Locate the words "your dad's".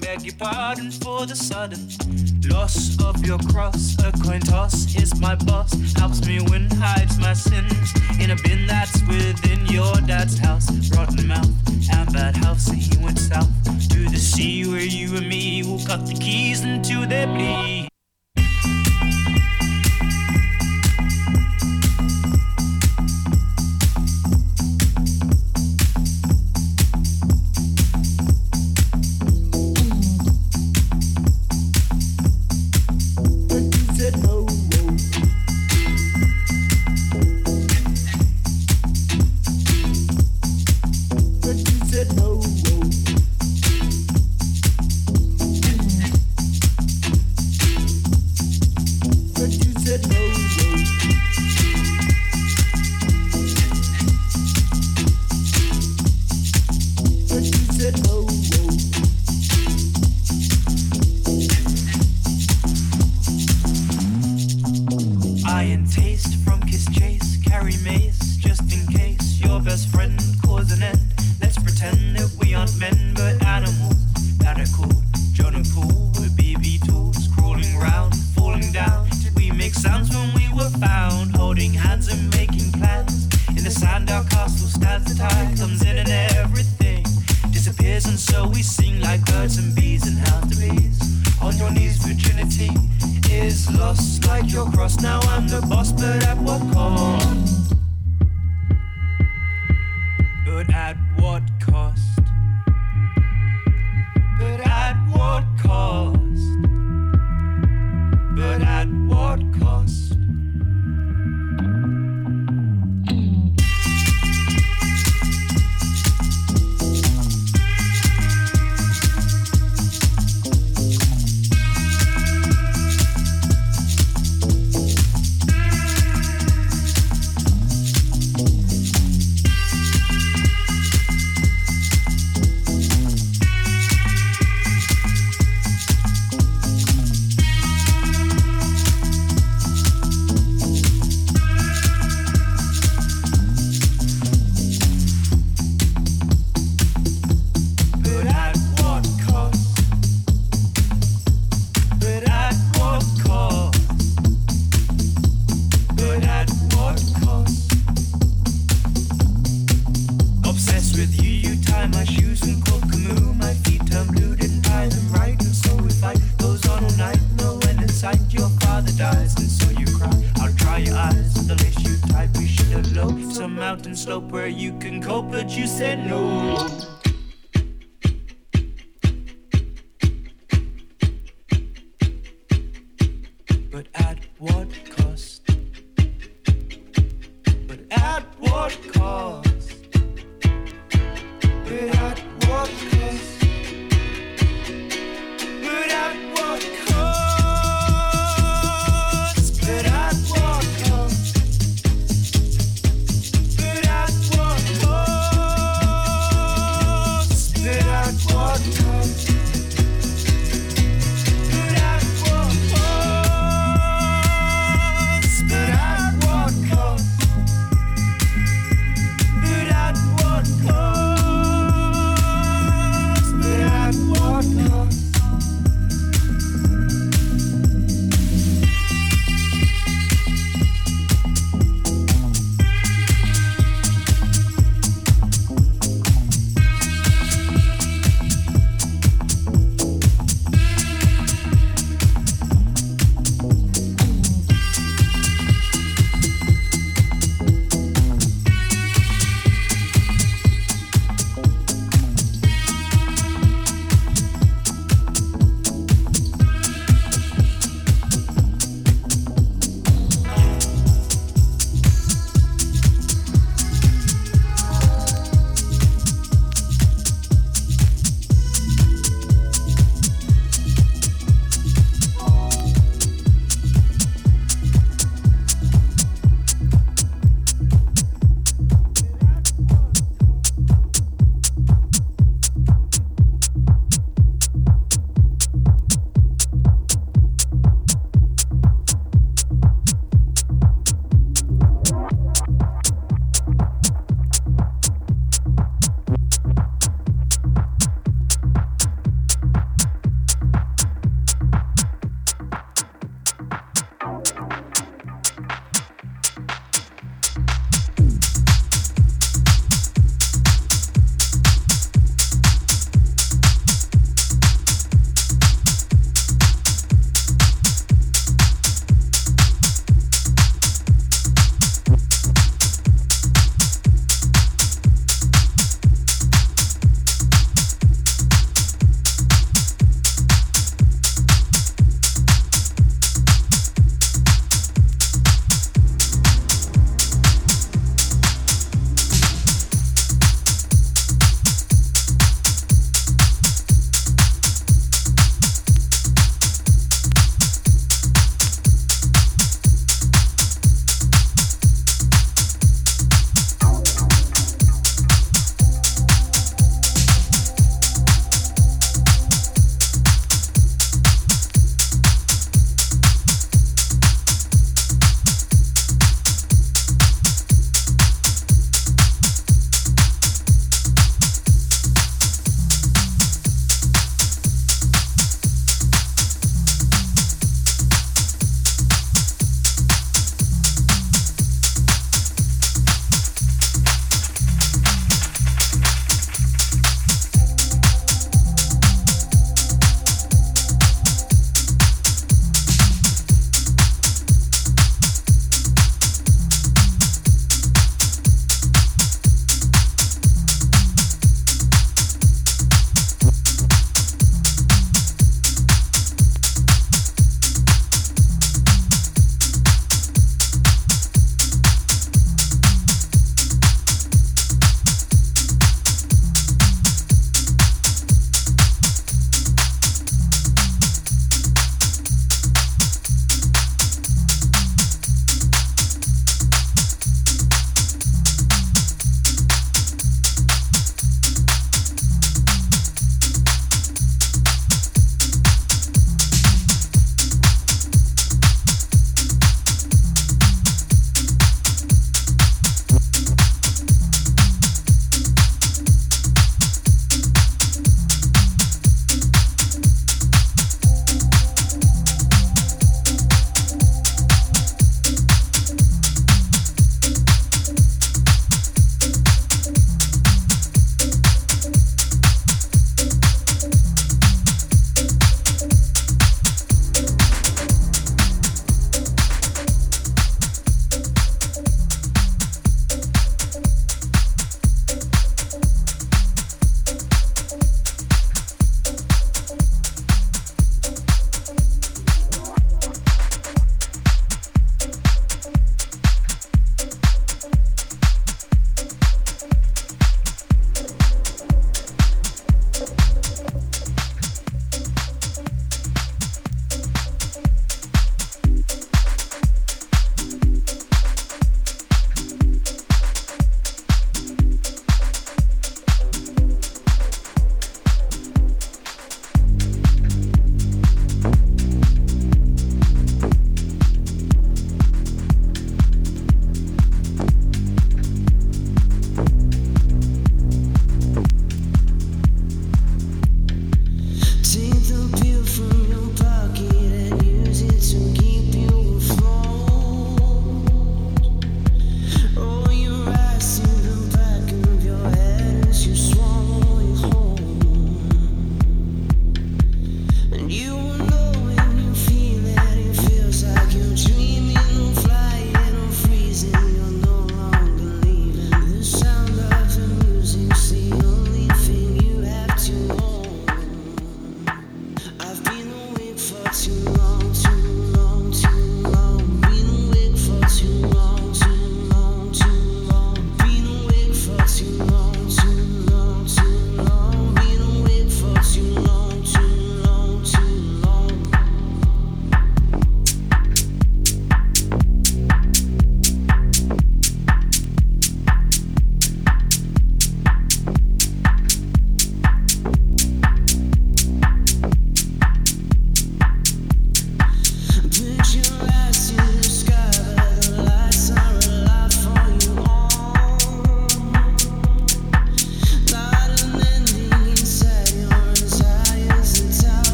9.66-10.38